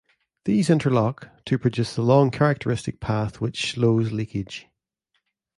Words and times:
These 0.45 0.71
interlock, 0.71 1.29
to 1.45 1.59
produce 1.59 1.93
the 1.95 2.01
long 2.01 2.31
characteristic 2.31 2.99
path 2.99 3.39
which 3.39 3.71
slows 3.73 4.11
leakage. 4.11 4.65